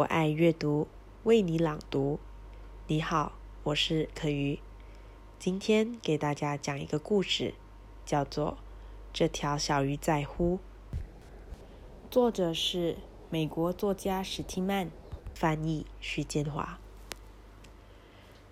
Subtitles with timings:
[0.00, 0.88] 我爱阅读，
[1.24, 2.18] 为你朗读。
[2.86, 3.32] 你好，
[3.64, 4.58] 我是可瑜，
[5.38, 7.52] 今天给大家讲一个故事，
[8.06, 8.52] 叫做
[9.12, 10.56] 《这条小鱼在乎》。
[12.10, 12.96] 作者是
[13.28, 14.90] 美国作家史蒂曼，
[15.34, 16.78] 翻译徐建华。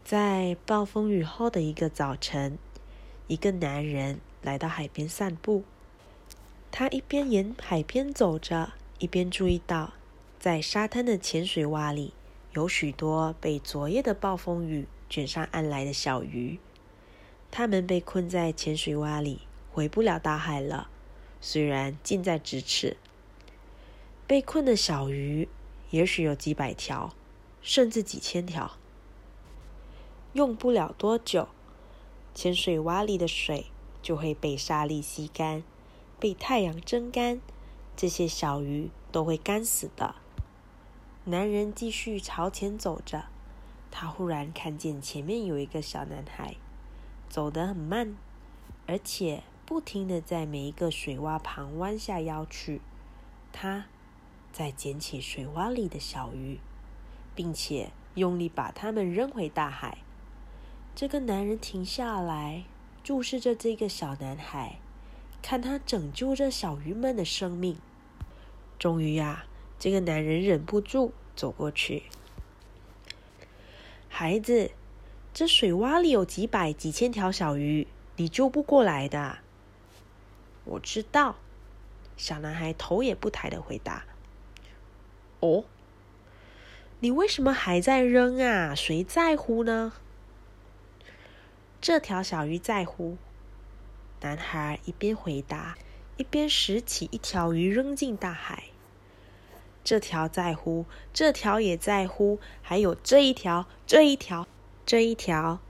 [0.04, 2.58] 在暴风雨后的一个早晨，
[3.26, 5.64] 一个男人来到海边散步。
[6.70, 9.94] 他一边沿海边走着，一边注意到，
[10.48, 12.14] 在沙滩的浅水洼里，
[12.52, 16.58] 有许多被昨夜的暴风雨卷上岸来的小鱼。
[17.50, 20.88] 它们被困在浅水洼里，回不了大海了。
[21.42, 22.96] 虽然近在咫尺，
[24.26, 25.50] 被困的小鱼
[25.90, 27.12] 也许有几百条，
[27.60, 28.78] 甚至几千条。
[30.32, 31.48] 用不了多久，
[32.34, 33.66] 浅水洼里的水
[34.00, 35.62] 就会被沙粒吸干，
[36.18, 37.38] 被太阳蒸干，
[37.94, 40.14] 这些小鱼都会干死的。
[41.28, 43.26] 男人继续朝前走着，
[43.90, 46.56] 他忽然看见前面有一个小男孩，
[47.28, 48.16] 走得很慢，
[48.86, 52.80] 而且不停的在每一个水洼旁弯下腰去。
[53.52, 53.84] 他
[54.54, 56.58] 在捡起水洼里的小鱼，
[57.34, 59.98] 并且用力把它们扔回大海。
[60.94, 62.64] 这个男人停下来，
[63.04, 64.78] 注视着这个小男孩，
[65.42, 67.76] 看他拯救着小鱼们的生命。
[68.78, 69.44] 终于呀，
[69.78, 72.04] 这个男人忍不住走过去。
[74.08, 74.72] 孩子，
[75.32, 77.86] 这水洼里有几百、几千条小鱼，
[78.16, 79.38] 你救不过来的。
[80.64, 81.36] 我知道，
[82.16, 84.04] 小男孩头也不抬的回答。
[85.40, 85.64] 哦，
[86.98, 88.74] 你为什么还在扔啊？
[88.74, 89.92] 谁在乎呢？
[91.80, 93.16] 这条小鱼在乎。
[94.20, 95.78] 男孩一边回答，
[96.16, 98.64] 一边拾起一条鱼扔进大海。
[99.88, 100.84] 这条在乎，
[101.14, 104.46] 这条也在乎，还有这一条，这一条，
[104.84, 105.60] 这一条，